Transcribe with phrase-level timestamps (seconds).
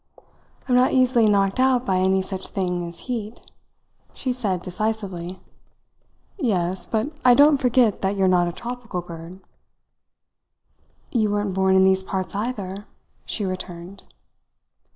[0.67, 3.39] "I am not easily knocked out by any such thing as heat,"
[4.15, 5.39] she said decisively.
[6.39, 9.41] "Yes, but I don't forget that you're not a tropical bird."
[11.11, 12.87] "You weren't born in these parts, either,"
[13.27, 14.05] she returned.